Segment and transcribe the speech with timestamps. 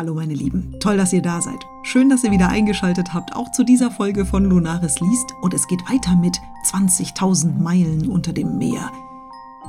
[0.00, 1.66] Hallo meine Lieben, toll, dass ihr da seid.
[1.82, 5.34] Schön, dass ihr wieder eingeschaltet habt, auch zu dieser Folge von Lunaris liest.
[5.42, 6.40] Und es geht weiter mit
[6.72, 8.90] 20.000 Meilen unter dem Meer.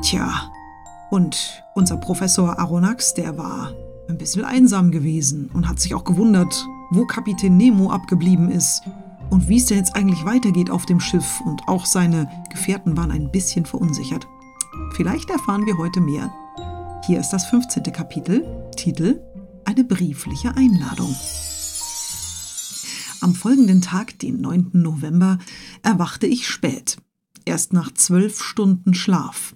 [0.02, 0.50] Tja,
[1.10, 3.74] und unser Professor Aronnax, der war
[4.08, 8.84] ein bisschen einsam gewesen und hat sich auch gewundert, wo Kapitän Nemo abgeblieben ist
[9.32, 11.42] und wie es denn jetzt eigentlich weitergeht auf dem Schiff.
[11.46, 14.26] Und auch seine Gefährten waren ein bisschen verunsichert.
[14.94, 16.32] Vielleicht erfahren wir heute mehr.
[17.06, 17.84] Hier ist das 15.
[17.92, 18.46] Kapitel,
[18.78, 19.20] Titel
[19.66, 21.16] eine briefliche Einladung.
[23.22, 24.72] Am folgenden Tag, den 9.
[24.74, 25.38] November,
[25.84, 26.98] erwachte ich spät,
[27.46, 29.56] erst nach zwölf Stunden Schlaf.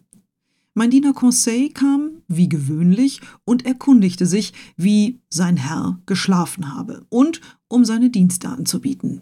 [0.76, 7.42] Mein Diener Conseil kam, wie gewöhnlich, und erkundigte sich, wie sein Herr geschlafen habe und
[7.68, 9.22] um seine Dienste anzubieten.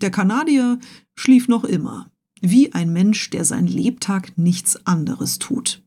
[0.00, 0.78] Der Kanadier
[1.14, 2.10] schlief noch immer,
[2.40, 5.83] wie ein Mensch, der sein Lebtag nichts anderes tut.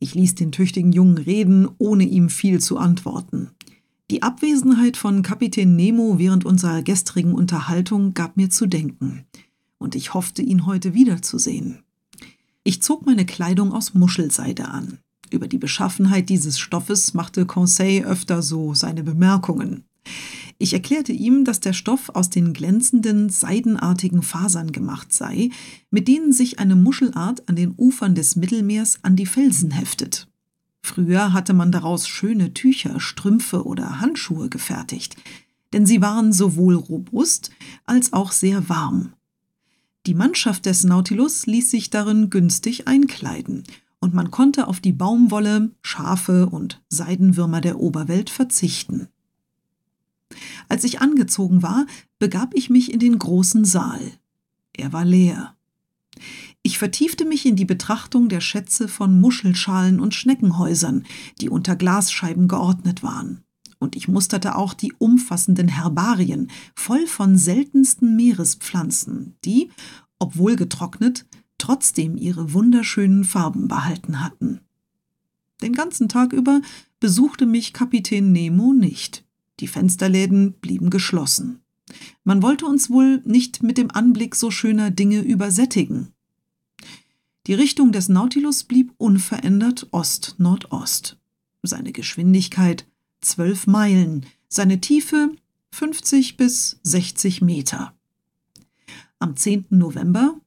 [0.00, 3.50] Ich ließ den tüchtigen Jungen reden, ohne ihm viel zu antworten.
[4.10, 9.26] Die Abwesenheit von Kapitän Nemo während unserer gestrigen Unterhaltung gab mir zu denken,
[9.78, 11.84] und ich hoffte, ihn heute wiederzusehen.
[12.64, 14.98] Ich zog meine Kleidung aus Muschelseide an.
[15.30, 19.84] Über die Beschaffenheit dieses Stoffes machte Conseil öfter so seine Bemerkungen.
[20.62, 25.48] Ich erklärte ihm, dass der Stoff aus den glänzenden, seidenartigen Fasern gemacht sei,
[25.90, 30.28] mit denen sich eine Muschelart an den Ufern des Mittelmeers an die Felsen heftet.
[30.82, 35.16] Früher hatte man daraus schöne Tücher, Strümpfe oder Handschuhe gefertigt,
[35.72, 37.50] denn sie waren sowohl robust
[37.86, 39.14] als auch sehr warm.
[40.04, 43.64] Die Mannschaft des Nautilus ließ sich darin günstig einkleiden,
[43.98, 49.08] und man konnte auf die Baumwolle, Schafe und Seidenwürmer der Oberwelt verzichten.
[50.68, 51.86] Als ich angezogen war,
[52.18, 54.00] begab ich mich in den großen Saal.
[54.72, 55.56] Er war leer.
[56.62, 61.04] Ich vertiefte mich in die Betrachtung der Schätze von Muschelschalen und Schneckenhäusern,
[61.40, 63.42] die unter Glasscheiben geordnet waren.
[63.78, 69.70] Und ich musterte auch die umfassenden Herbarien, voll von seltensten Meerespflanzen, die,
[70.18, 71.24] obwohl getrocknet,
[71.56, 74.60] trotzdem ihre wunderschönen Farben behalten hatten.
[75.62, 76.60] Den ganzen Tag über
[77.00, 79.24] besuchte mich Kapitän Nemo nicht.
[79.60, 81.60] Die Fensterläden blieben geschlossen.
[82.24, 86.12] Man wollte uns wohl nicht mit dem Anblick so schöner Dinge übersättigen.
[87.46, 91.18] Die Richtung des Nautilus blieb unverändert Ost-Nordost.
[91.62, 92.86] Seine Geschwindigkeit
[93.20, 95.32] zwölf Meilen, seine Tiefe
[95.72, 97.94] 50 bis 60 Meter.
[99.18, 99.66] Am 10.
[99.70, 100.40] November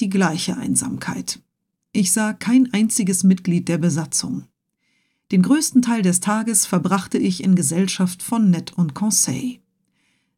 [0.00, 1.40] die gleiche Einsamkeit.
[1.92, 4.44] Ich sah kein einziges Mitglied der Besatzung.
[5.32, 9.58] Den größten Teil des Tages verbrachte ich in Gesellschaft von Ned und Conseil.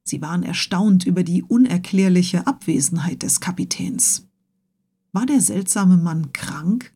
[0.03, 4.27] Sie waren erstaunt über die unerklärliche Abwesenheit des Kapitäns.
[5.13, 6.95] War der seltsame Mann krank?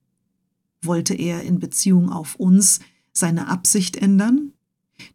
[0.80, 2.80] Wollte er in Beziehung auf uns
[3.12, 4.52] seine Absicht ändern?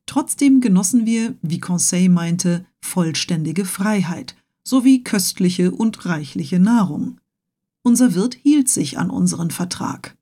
[0.06, 7.20] Trotzdem genossen wir, wie Conseil meinte, vollständige Freiheit sowie köstliche und reichliche Nahrung.
[7.84, 10.17] Unser Wirt hielt sich an unseren Vertrag.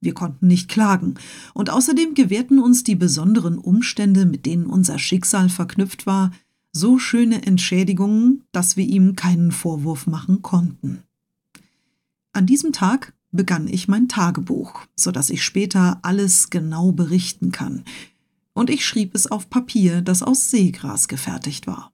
[0.00, 1.14] Wir konnten nicht klagen,
[1.54, 6.30] und außerdem gewährten uns die besonderen Umstände, mit denen unser Schicksal verknüpft war,
[6.72, 11.02] so schöne Entschädigungen, dass wir ihm keinen Vorwurf machen konnten.
[12.32, 17.84] An diesem Tag begann ich mein Tagebuch, so dass ich später alles genau berichten kann,
[18.54, 21.92] und ich schrieb es auf Papier, das aus Seegras gefertigt war.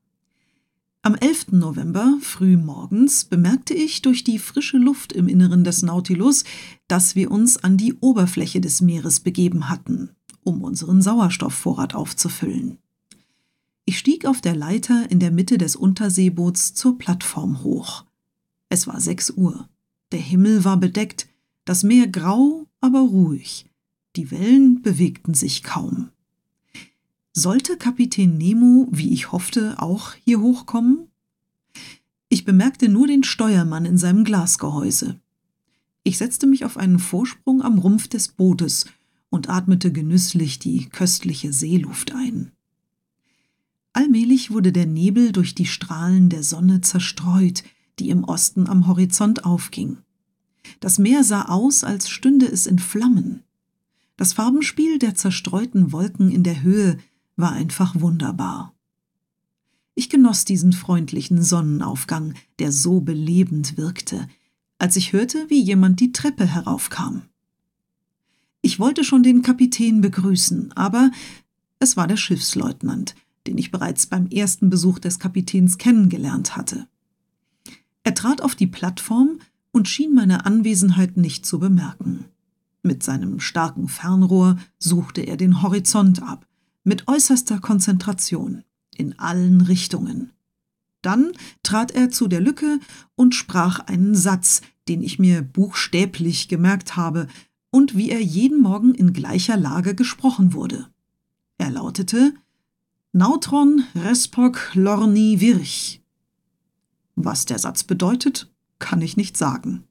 [1.07, 1.53] Am 11.
[1.53, 6.45] November früh morgens bemerkte ich durch die frische Luft im Inneren des Nautilus,
[6.89, 12.79] dass wir uns an die Oberfläche des Meeres begeben hatten, um unseren Sauerstoffvorrat aufzufüllen.
[13.85, 18.07] Ich stieg auf der Leiter in der Mitte des Unterseeboots zur Plattform hoch.
[18.71, 19.69] Es war sechs Uhr.
[20.11, 21.29] Der Himmel war bedeckt,
[21.67, 23.67] das Meer grau, aber ruhig.
[24.17, 26.09] Die Wellen bewegten sich kaum.
[27.37, 31.09] Sollte Kapitän Nemo, wie ich hoffte, auch hier hochkommen?
[32.29, 35.19] Ich bemerkte nur den Steuermann in seinem Glasgehäuse.
[36.05, 38.87] Ich setzte mich auf einen Vorsprung am Rumpf des Bootes
[39.31, 42.53] und atmete genüsslich die köstliche Seeluft ein.
[43.93, 47.65] Allmählich wurde der Nebel durch die Strahlen der Sonne zerstreut,
[47.99, 49.99] die im Osten am Horizont aufging.
[50.79, 53.43] Das Meer sah aus, als stünde es in Flammen.
[54.17, 56.99] Das Farbenspiel der zerstreuten Wolken in der Höhe
[57.37, 58.75] war einfach wunderbar.
[59.95, 64.29] Ich genoss diesen freundlichen Sonnenaufgang, der so belebend wirkte,
[64.79, 67.23] als ich hörte, wie jemand die Treppe heraufkam.
[68.61, 71.11] Ich wollte schon den Kapitän begrüßen, aber
[71.79, 73.15] es war der Schiffsleutnant,
[73.47, 76.89] den ich bereits beim ersten Besuch des Kapitäns kennengelernt hatte.
[78.03, 79.39] Er trat auf die Plattform
[79.71, 82.25] und schien meine Anwesenheit nicht zu bemerken.
[82.83, 86.47] Mit seinem starken Fernrohr suchte er den Horizont ab,
[86.85, 88.63] mit äußerster Konzentration,
[88.95, 90.31] in allen Richtungen.
[91.03, 91.33] Dann
[91.63, 92.79] trat er zu der Lücke
[93.17, 97.27] und sprach einen Satz, den ich mir buchstäblich gemerkt habe,
[97.71, 100.89] und wie er jeden Morgen in gleicher Lage gesprochen wurde.
[101.59, 102.35] Er lautete
[103.13, 106.01] Nautron respoc lorni virch.
[107.17, 109.85] Was der Satz bedeutet, kann ich nicht sagen.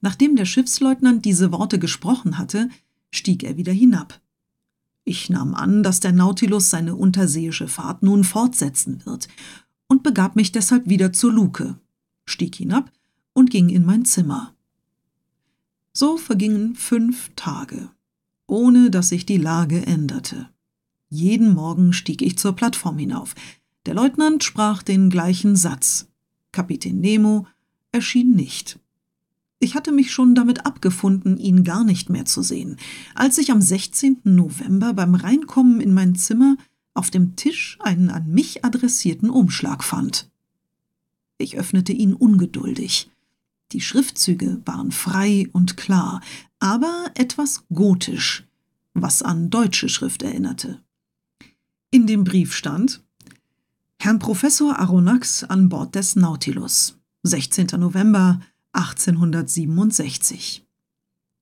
[0.00, 2.68] Nachdem der Schiffsleutnant diese Worte gesprochen hatte,
[3.10, 4.20] stieg er wieder hinab.
[5.04, 9.28] Ich nahm an, dass der Nautilus seine unterseeische Fahrt nun fortsetzen wird
[9.86, 11.78] und begab mich deshalb wieder zur Luke,
[12.24, 12.90] stieg hinab
[13.34, 14.54] und ging in mein Zimmer.
[15.92, 17.90] So vergingen fünf Tage,
[18.46, 20.48] ohne dass sich die Lage änderte.
[21.10, 23.34] Jeden Morgen stieg ich zur Plattform hinauf.
[23.86, 26.08] Der Leutnant sprach den gleichen Satz.
[26.50, 27.46] Kapitän Nemo
[27.92, 28.80] erschien nicht.
[29.58, 32.76] Ich hatte mich schon damit abgefunden, ihn gar nicht mehr zu sehen,
[33.14, 34.20] als ich am 16.
[34.24, 36.56] November beim Reinkommen in mein Zimmer
[36.92, 40.30] auf dem Tisch einen an mich adressierten Umschlag fand.
[41.38, 43.10] Ich öffnete ihn ungeduldig.
[43.72, 46.20] Die Schriftzüge waren frei und klar,
[46.60, 48.46] aber etwas gotisch,
[48.92, 50.80] was an deutsche Schrift erinnerte.
[51.90, 53.02] In dem Brief stand
[53.98, 57.68] Herrn Professor Aronnax an Bord des Nautilus, 16.
[57.78, 58.40] November
[58.74, 60.64] 1867.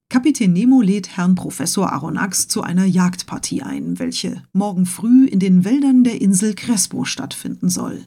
[0.08, 5.64] Kapitän Nemo lädt Herrn Professor Aronnax zu einer Jagdpartie ein, welche morgen früh in den
[5.64, 8.05] Wäldern der Insel Crespo stattfinden soll.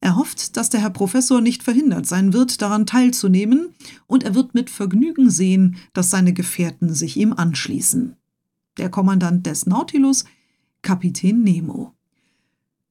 [0.00, 3.74] Er hofft, dass der Herr Professor nicht verhindert sein wird, daran teilzunehmen,
[4.06, 8.16] und er wird mit Vergnügen sehen, dass seine Gefährten sich ihm anschließen.
[8.78, 10.24] Der Kommandant des Nautilus,
[10.80, 11.92] Kapitän Nemo.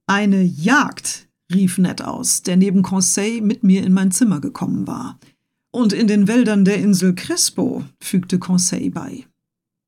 [0.05, 5.19] Eine Jagd, rief Ned aus, der neben Conseil mit mir in mein Zimmer gekommen war.
[5.71, 9.25] Und in den Wäldern der Insel Crespo, fügte Conseil bei.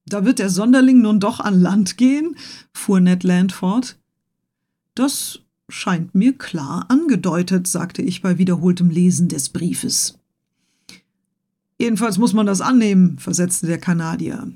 [0.06, 2.36] Da wird der Sonderling nun doch an Land gehen?
[2.74, 3.98] fuhr Ned Land fort.
[4.96, 5.40] Das
[5.70, 10.20] scheint mir klar angedeutet, sagte ich bei wiederholtem Lesen des Briefes.
[11.80, 14.52] Jedenfalls muss man das annehmen, versetzte der Kanadier.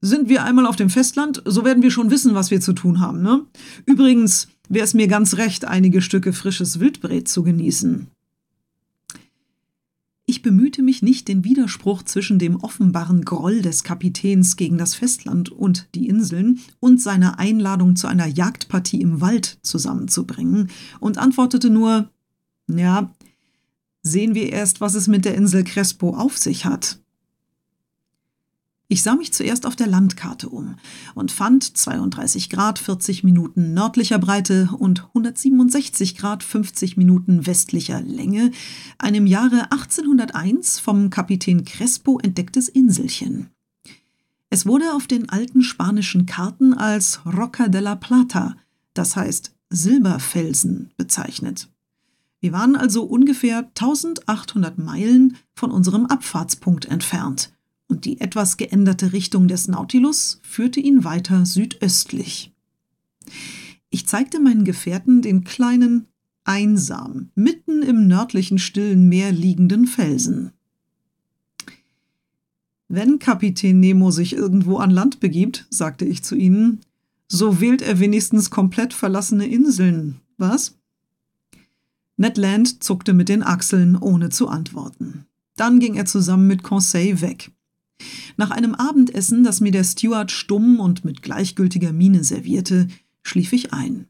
[0.00, 2.98] Sind wir einmal auf dem Festland, so werden wir schon wissen, was wir zu tun
[2.98, 3.46] haben, ne?
[3.86, 8.08] Übrigens wäre es mir ganz recht, einige Stücke frisches Wildbret zu genießen.
[10.32, 15.50] Ich bemühte mich nicht, den Widerspruch zwischen dem offenbaren Groll des Kapitäns gegen das Festland
[15.50, 20.70] und die Inseln und seiner Einladung zu einer Jagdpartie im Wald zusammenzubringen
[21.00, 22.08] und antwortete nur
[22.66, 23.12] Ja,
[24.00, 27.01] sehen wir erst, was es mit der Insel Crespo auf sich hat.
[28.92, 30.74] Ich sah mich zuerst auf der Landkarte um
[31.14, 38.50] und fand 32 Grad 40 Minuten nördlicher Breite und 167 Grad 50 Minuten westlicher Länge
[38.98, 43.48] ein im Jahre 1801 vom Kapitän Crespo entdecktes Inselchen.
[44.50, 48.56] Es wurde auf den alten spanischen Karten als Roca de la Plata,
[48.92, 51.70] das heißt Silberfelsen, bezeichnet.
[52.40, 57.54] Wir waren also ungefähr 1800 Meilen von unserem Abfahrtspunkt entfernt
[57.92, 62.50] und die etwas geänderte Richtung des Nautilus führte ihn weiter südöstlich.
[63.90, 66.06] Ich zeigte meinen Gefährten den kleinen,
[66.44, 70.52] einsam, mitten im nördlichen stillen Meer liegenden Felsen.
[72.88, 76.80] Wenn Kapitän Nemo sich irgendwo an Land begibt, sagte ich zu ihnen,
[77.28, 80.78] so wählt er wenigstens komplett verlassene Inseln, was?
[82.16, 85.26] Ned Land zuckte mit den Achseln, ohne zu antworten.
[85.56, 87.52] Dann ging er zusammen mit Conseil weg.
[88.36, 92.88] Nach einem Abendessen, das mir der Steward stumm und mit gleichgültiger Miene servierte,
[93.22, 94.06] schlief ich ein.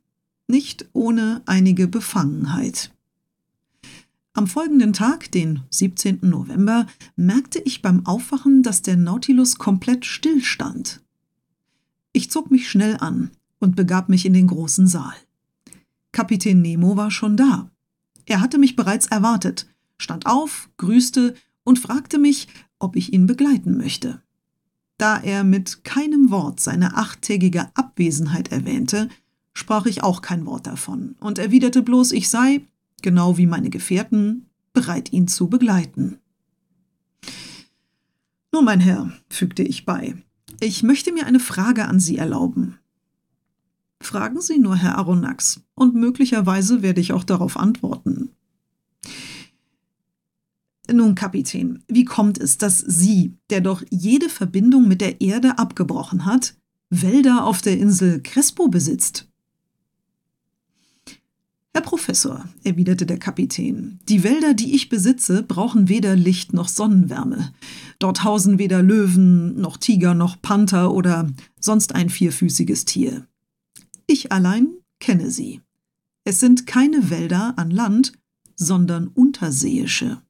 [0.46, 2.92] Nicht ohne einige Befangenheit.
[4.34, 6.20] Am folgenden Tag, den 17.
[6.22, 11.02] November, merkte ich beim Aufwachen, dass der Nautilus komplett stillstand.
[12.12, 15.14] Ich zog mich schnell an und begab mich in den großen Saal.
[16.12, 17.70] Kapitän Nemo war schon da.
[18.24, 19.66] Er hatte mich bereits erwartet,
[19.98, 21.34] stand auf, grüßte
[21.64, 22.48] und fragte mich,
[22.82, 24.22] ob ich ihn begleiten möchte.
[24.98, 29.08] Da er mit keinem Wort seine achttägige Abwesenheit erwähnte,
[29.54, 32.62] sprach ich auch kein Wort davon und erwiderte bloß, ich sei,
[33.02, 36.18] genau wie meine Gefährten, bereit, ihn zu begleiten.
[38.52, 40.14] Nun, mein Herr, fügte ich bei,
[40.60, 42.78] ich möchte mir eine Frage an Sie erlauben.
[44.00, 48.30] Fragen Sie nur, Herr Aronnax, und möglicherweise werde ich auch darauf antworten.
[50.92, 56.26] Nun, Kapitän, wie kommt es, dass Sie, der doch jede Verbindung mit der Erde abgebrochen
[56.26, 56.54] hat,
[56.90, 59.28] Wälder auf der Insel Crespo besitzt?
[61.74, 67.54] Herr Professor, erwiderte der Kapitän, die Wälder, die ich besitze, brauchen weder Licht noch Sonnenwärme.
[67.98, 73.26] Dort hausen weder Löwen, noch Tiger, noch Panther oder sonst ein vierfüßiges Tier.
[74.06, 74.68] Ich allein
[75.00, 75.62] kenne sie.
[76.24, 78.12] Es sind keine Wälder an Land,
[78.54, 80.20] sondern unterseeische.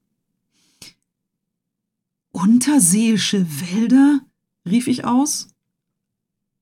[2.33, 4.19] Unterseeische Wälder?
[4.65, 5.49] rief ich aus.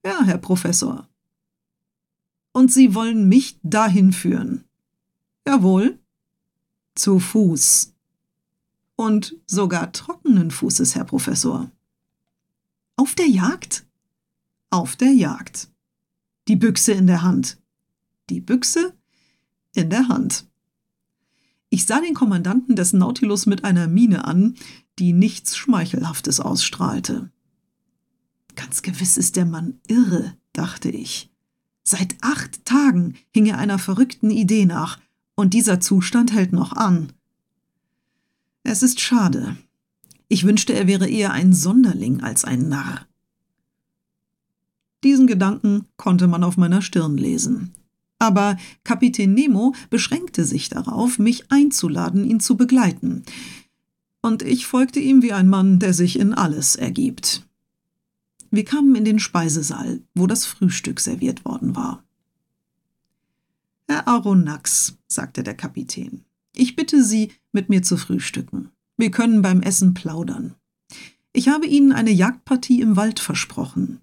[0.05, 1.07] Ja, Herr Professor.
[2.51, 4.65] Und Sie wollen mich dahin führen.
[5.47, 5.97] Jawohl.
[6.93, 7.93] Zu Fuß.
[8.97, 11.71] Und sogar trockenen Fußes, Herr Professor.
[12.97, 13.85] Auf der Jagd?
[14.71, 15.69] Auf der Jagd.
[16.49, 17.57] Die Büchse in der Hand.
[18.29, 18.93] Die Büchse
[19.73, 20.45] in der Hand.
[21.69, 24.55] Ich sah den Kommandanten des Nautilus mit einer Miene an,
[24.99, 27.31] die nichts Schmeichelhaftes ausstrahlte.
[28.55, 31.31] Ganz gewiss ist der Mann irre, dachte ich.
[31.83, 34.99] Seit acht Tagen hing er einer verrückten Idee nach,
[35.35, 37.13] und dieser Zustand hält noch an.
[38.63, 39.57] Es ist schade.
[40.27, 43.07] Ich wünschte, er wäre eher ein Sonderling als ein Narr.
[45.03, 47.73] Diesen Gedanken konnte man auf meiner Stirn lesen.
[48.19, 53.23] Aber Kapitän Nemo beschränkte sich darauf, mich einzuladen, ihn zu begleiten.
[54.21, 57.47] Und ich folgte ihm wie ein Mann, der sich in alles ergibt.
[58.51, 62.03] Wir kamen in den Speisesaal, wo das Frühstück serviert worden war.
[63.87, 66.23] Herr Aronnax, sagte der Kapitän,
[66.55, 68.69] ich bitte Sie, mit mir zu frühstücken.
[68.97, 70.55] Wir können beim Essen plaudern.
[71.33, 74.01] Ich habe Ihnen eine Jagdpartie im Wald versprochen.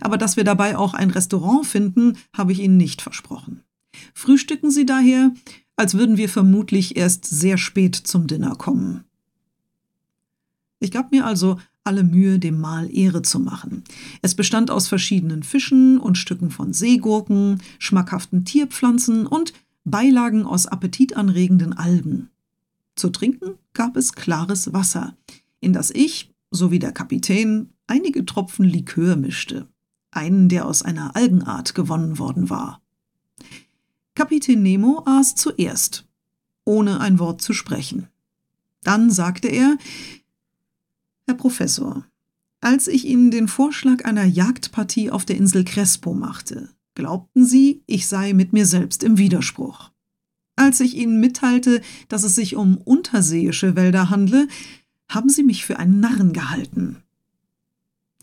[0.00, 3.62] Aber dass wir dabei auch ein Restaurant finden, habe ich Ihnen nicht versprochen.
[4.14, 5.32] Frühstücken Sie daher,
[5.76, 9.04] als würden wir vermutlich erst sehr spät zum Dinner kommen.
[10.82, 13.84] Ich gab mir also alle Mühe, dem Mahl Ehre zu machen.
[14.20, 19.52] Es bestand aus verschiedenen Fischen und Stücken von Seegurken, schmackhaften Tierpflanzen und
[19.84, 22.30] Beilagen aus appetitanregenden Algen.
[22.96, 25.16] Zu trinken gab es klares Wasser,
[25.60, 29.68] in das ich, sowie der Kapitän, einige Tropfen Likör mischte,
[30.10, 32.82] einen, der aus einer Algenart gewonnen worden war.
[34.14, 36.06] Kapitän Nemo aß zuerst,
[36.64, 38.08] ohne ein Wort zu sprechen.
[38.82, 39.78] Dann sagte er,
[41.42, 42.06] Professor,
[42.60, 48.06] als ich Ihnen den Vorschlag einer Jagdpartie auf der Insel Crespo machte, glaubten Sie, ich
[48.06, 49.90] sei mit mir selbst im Widerspruch.
[50.54, 54.46] Als ich Ihnen mitteilte, dass es sich um unterseeische Wälder handle,
[55.08, 57.02] haben Sie mich für einen Narren gehalten.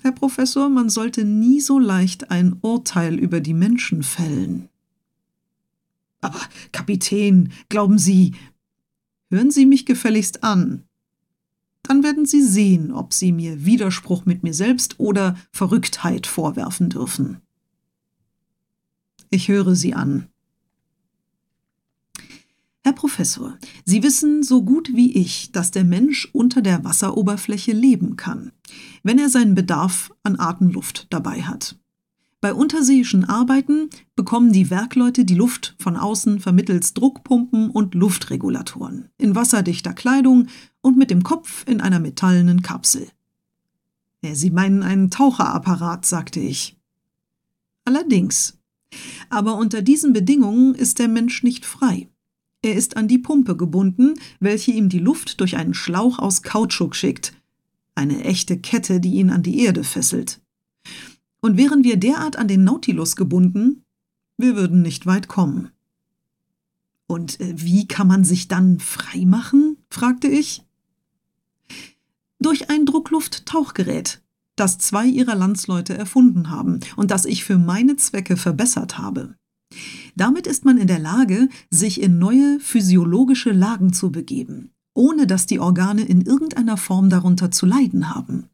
[0.01, 4.69] Herr Professor, man sollte nie so leicht ein Urteil über die Menschen fällen.
[6.21, 6.39] Aber,
[6.71, 8.35] Kapitän, glauben Sie.
[9.29, 10.85] Hören Sie mich gefälligst an
[11.89, 17.41] dann werden Sie sehen, ob Sie mir Widerspruch mit mir selbst oder Verrücktheit vorwerfen dürfen.
[19.31, 20.27] Ich höre Sie an.
[22.81, 28.17] Herr Professor, Sie wissen so gut wie ich, dass der Mensch unter der Wasseroberfläche leben
[28.17, 28.51] kann,
[29.01, 31.75] wenn er seinen Bedarf an Atemluft dabei hat.
[32.41, 39.35] Bei unterseeischen Arbeiten bekommen die Werkleute die Luft von außen vermittels Druckpumpen und Luftregulatoren, in
[39.35, 40.47] wasserdichter Kleidung
[40.81, 43.07] und mit dem Kopf in einer metallenen Kapsel.
[44.21, 46.77] Sie meinen einen Taucherapparat, sagte ich.
[47.83, 48.57] Allerdings.
[49.29, 52.09] Aber unter diesen Bedingungen ist der Mensch nicht frei.
[52.61, 56.95] Er ist an die Pumpe gebunden, welche ihm die Luft durch einen Schlauch aus Kautschuk
[56.95, 57.33] schickt,
[57.95, 60.41] eine echte Kette, die ihn an die Erde fesselt.
[61.41, 63.83] Und wären wir derart an den Nautilus gebunden,
[64.37, 65.71] wir würden nicht weit kommen.
[67.07, 69.77] Und äh, wie kann man sich dann frei machen?
[69.89, 70.63] fragte ich.
[72.39, 74.21] Durch ein Drucklufttauchgerät,
[74.55, 79.35] das zwei ihrer Landsleute erfunden haben und das ich für meine Zwecke verbessert habe.
[80.15, 85.45] Damit ist man in der Lage, sich in neue physiologische Lagen zu begeben, ohne dass
[85.45, 88.49] die Organe in irgendeiner Form darunter zu leiden haben.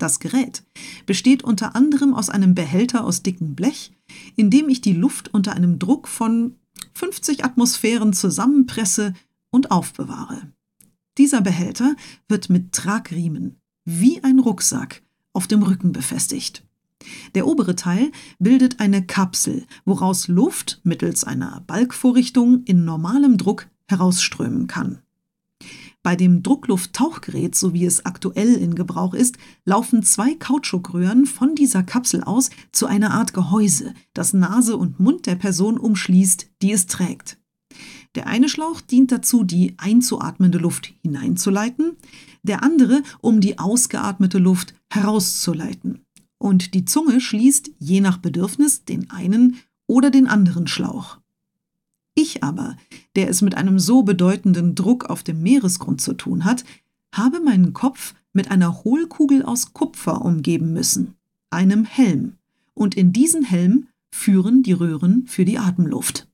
[0.00, 0.64] Das Gerät
[1.04, 3.92] besteht unter anderem aus einem Behälter aus dickem Blech,
[4.34, 6.56] in dem ich die Luft unter einem Druck von
[6.94, 9.12] 50 Atmosphären zusammenpresse
[9.50, 10.50] und aufbewahre.
[11.18, 11.96] Dieser Behälter
[12.28, 15.02] wird mit Tragriemen, wie ein Rucksack,
[15.34, 16.64] auf dem Rücken befestigt.
[17.34, 24.66] Der obere Teil bildet eine Kapsel, woraus Luft mittels einer Balkvorrichtung in normalem Druck herausströmen
[24.66, 25.02] kann.
[26.02, 31.82] Bei dem Drucklufttauchgerät, so wie es aktuell in Gebrauch ist, laufen zwei Kautschukröhren von dieser
[31.82, 36.86] Kapsel aus zu einer Art Gehäuse, das Nase und Mund der Person umschließt, die es
[36.86, 37.38] trägt.
[38.14, 41.96] Der eine Schlauch dient dazu, die einzuatmende Luft hineinzuleiten,
[42.42, 46.00] der andere, um die ausgeatmete Luft herauszuleiten.
[46.38, 51.19] Und die Zunge schließt je nach Bedürfnis den einen oder den anderen Schlauch.
[52.20, 52.76] Ich aber,
[53.16, 56.64] der es mit einem so bedeutenden Druck auf dem Meeresgrund zu tun hat,
[57.14, 61.14] habe meinen Kopf mit einer Hohlkugel aus Kupfer umgeben müssen,
[61.48, 62.34] einem Helm,
[62.74, 66.28] und in diesen Helm führen die Röhren für die Atemluft.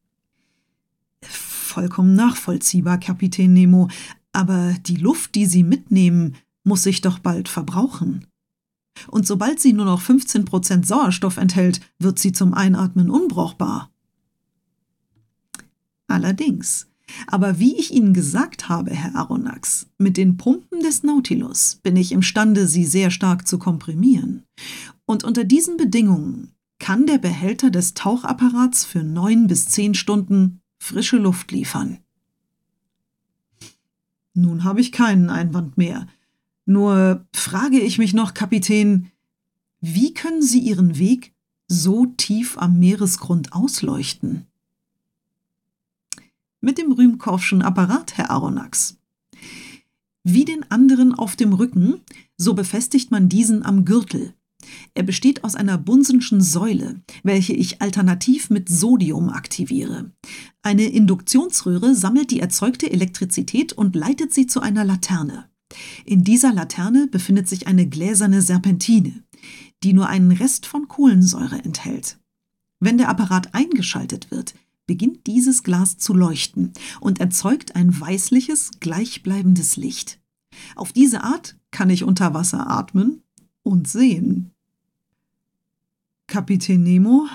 [1.23, 3.89] Vollkommen nachvollziehbar, Kapitän Nemo,
[4.33, 8.27] aber die Luft, die Sie mitnehmen, muss sich doch bald verbrauchen.
[9.07, 13.91] Und sobald sie nur noch 15% Sauerstoff enthält, wird sie zum Einatmen unbrauchbar.
[16.07, 16.89] Allerdings.
[17.27, 22.13] Aber wie ich Ihnen gesagt habe, Herr Aronnax, mit den Pumpen des Nautilus bin ich
[22.13, 24.43] imstande, sie sehr stark zu komprimieren.
[25.05, 31.17] Und unter diesen Bedingungen kann der Behälter des Tauchapparats für neun bis zehn Stunden frische
[31.17, 31.99] Luft liefern.
[34.35, 36.07] Nun habe ich keinen Einwand mehr.
[36.67, 39.11] Nur frage ich mich noch, Kapitän,
[39.81, 41.33] wie können Sie Ihren Weg
[41.69, 44.47] so tief am Meeresgrund ausleuchten?
[46.67, 48.99] Mit dem Rühmkorffschen Apparat, Herr Aronnax.
[50.25, 52.01] Wie den anderen auf dem Rücken,
[52.37, 54.35] so befestigt man diesen am Gürtel.
[54.93, 60.11] Er besteht aus einer Bunsenschen Säule, welche ich alternativ mit Sodium aktiviere.
[60.63, 65.49] Eine Induktionsröhre sammelt die erzeugte Elektrizität und leitet sie zu einer Laterne.
[66.05, 69.23] In dieser Laterne befindet sich eine gläserne Serpentine,
[69.85, 72.19] die nur einen Rest von Kohlensäure enthält.
[72.81, 74.55] Wenn der Apparat eingeschaltet wird,
[74.87, 80.21] beginnt dieses Glas zu leuchten und erzeugt ein weißliches, gleichbleibendes Licht.
[80.75, 83.23] Auf diese Art kann ich unter Wasser atmen
[83.63, 84.53] und sehen.
[86.27, 87.29] Kapitän Nemo,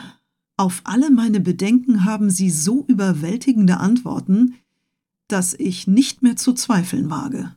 [0.57, 4.55] auf alle meine Bedenken haben Sie so überwältigende Antworten,
[5.27, 7.55] dass ich nicht mehr zu zweifeln wage.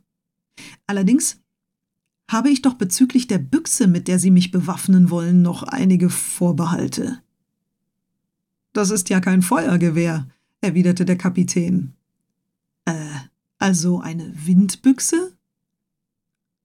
[0.87, 1.41] Allerdings
[2.31, 7.21] habe ich doch bezüglich der Büchse, mit der Sie mich bewaffnen wollen, noch einige Vorbehalte.
[8.75, 10.27] Das ist ja kein Feuergewehr,
[10.61, 11.95] erwiderte der Kapitän.
[12.85, 12.93] Äh,
[13.59, 15.33] also eine Windbüchse?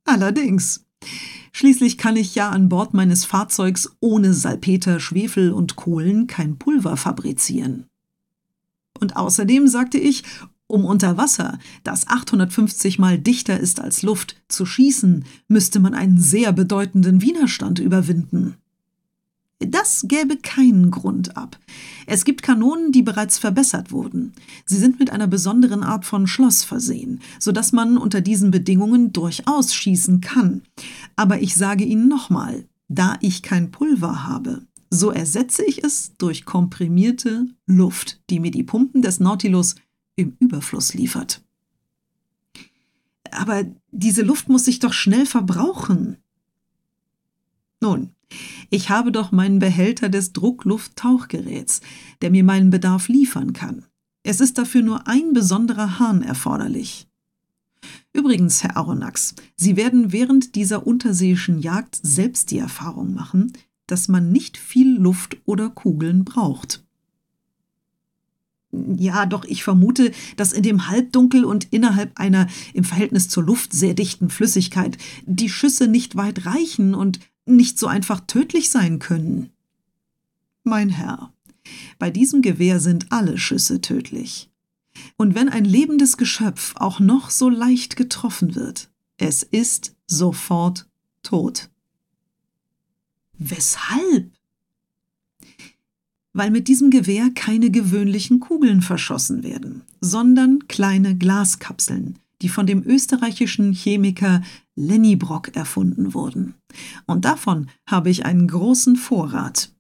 [0.06, 0.86] Allerdings.
[1.52, 6.98] Schließlich kann ich ja an Bord meines Fahrzeugs ohne Salpeter, Schwefel und Kohlen kein Pulver
[6.98, 7.86] fabrizieren.
[9.00, 10.24] Und außerdem sagte ich,
[10.66, 16.20] um unter Wasser, das 850 mal dichter ist als Luft, zu schießen, müsste man einen
[16.20, 18.58] sehr bedeutenden Widerstand überwinden.
[19.60, 21.60] Das gäbe keinen Grund ab.
[22.08, 24.32] Es gibt Kanonen, die bereits verbessert wurden.
[24.66, 29.12] Sie sind mit einer besonderen Art von Schloss versehen, so dass man unter diesen Bedingungen
[29.12, 30.62] durchaus schießen kann.
[31.18, 36.46] Aber ich sage Ihnen nochmal, da ich kein Pulver habe, so ersetze ich es durch
[36.46, 39.76] komprimierte Luft, die mir die Pumpen des Nautilus
[40.16, 41.44] im Überfluss liefert.
[43.32, 46.18] Aber diese Luft muss sich doch schnell verbrauchen.
[47.82, 48.10] Nun,
[48.70, 51.82] ich habe doch meinen Behälter des Drucklufttauchgeräts,
[52.22, 53.86] der mir meinen Bedarf liefern kann.
[54.24, 57.08] Es ist dafür nur ein besonderer Hahn erforderlich.
[58.14, 63.54] Übrigens, Herr Aronnax, Sie werden während dieser unterseeischen Jagd selbst die Erfahrung machen,
[63.88, 66.84] dass man nicht viel Luft oder Kugeln braucht.
[68.72, 73.74] Ja, doch ich vermute, dass in dem Halbdunkel und innerhalb einer im Verhältnis zur Luft
[73.74, 77.20] sehr dichten Flüssigkeit die Schüsse nicht weit reichen und
[77.56, 79.52] nicht so einfach tödlich sein können.
[80.64, 81.34] Mein Herr,
[81.98, 84.50] bei diesem Gewehr sind alle Schüsse tödlich.
[85.18, 90.88] Und wenn ein lebendes Geschöpf auch noch so leicht getroffen wird, es ist sofort
[91.24, 91.70] tot.
[93.38, 94.32] Weshalb?
[96.34, 102.84] weil mit diesem Gewehr keine gewöhnlichen Kugeln verschossen werden, sondern kleine Glaskapseln, die von dem
[102.84, 104.42] österreichischen Chemiker
[104.76, 106.56] Lenny Brock erfunden wurden.
[107.06, 109.74] Und davon habe ich einen großen Vorrat.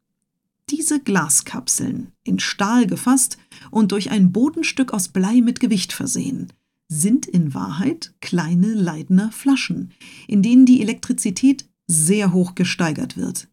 [0.69, 3.38] Diese Glaskapseln, in Stahl gefasst
[3.72, 6.54] und durch ein Bodenstück aus Blei mit Gewicht versehen,
[6.88, 9.91] sind in Wahrheit kleine Leidner Flaschen,
[10.28, 13.48] in denen die Elektrizität sehr hoch gesteigert wird.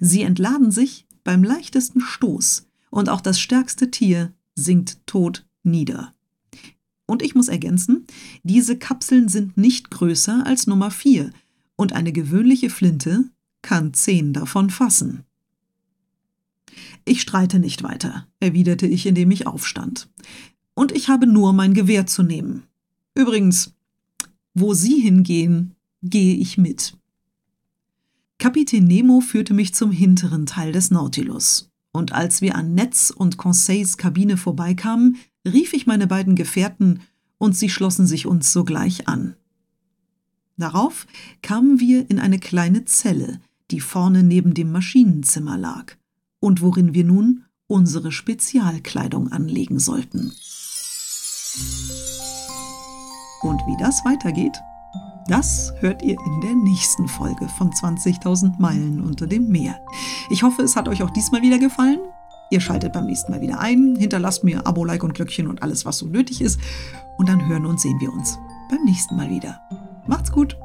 [0.00, 6.14] Sie entladen sich beim leichtesten Stoß und auch das stärkste Tier sinkt tot nieder.
[7.10, 8.06] Und ich muss ergänzen,
[8.44, 11.32] diese Kapseln sind nicht größer als Nummer 4
[11.74, 13.24] und eine gewöhnliche Flinte
[13.62, 15.24] kann zehn davon fassen.
[17.04, 20.08] Ich streite nicht weiter, erwiderte ich, indem ich aufstand.
[20.74, 22.62] Und ich habe nur mein Gewehr zu nehmen.
[23.16, 23.74] Übrigens,
[24.54, 26.96] wo Sie hingehen, gehe ich mit.
[28.38, 31.72] Kapitän Nemo führte mich zum hinteren Teil des Nautilus.
[31.90, 37.00] Und als wir an Netz und Conseils Kabine vorbeikamen, rief ich meine beiden Gefährten
[37.38, 39.36] und sie schlossen sich uns sogleich an.
[40.56, 41.06] Darauf
[41.42, 45.96] kamen wir in eine kleine Zelle, die vorne neben dem Maschinenzimmer lag
[46.38, 50.32] und worin wir nun unsere Spezialkleidung anlegen sollten.
[53.42, 54.60] Und wie das weitergeht,
[55.28, 59.80] das hört ihr in der nächsten Folge von 20.000 Meilen unter dem Meer.
[60.28, 62.00] Ich hoffe, es hat euch auch diesmal wieder gefallen.
[62.50, 65.86] Ihr schaltet beim nächsten Mal wieder ein, hinterlasst mir Abo, Like und Glöckchen und alles,
[65.86, 66.60] was so nötig ist.
[67.16, 69.60] Und dann hören und sehen wir uns beim nächsten Mal wieder.
[70.06, 70.56] Macht's gut!